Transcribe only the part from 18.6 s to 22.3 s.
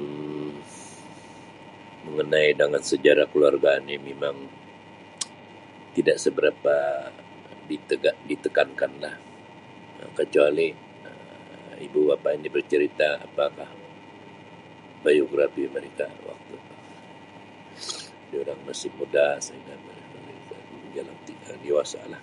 masih muda dewasa lah.